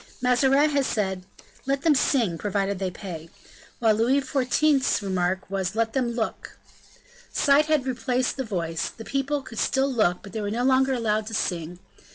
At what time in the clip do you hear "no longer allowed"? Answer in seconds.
10.49-11.27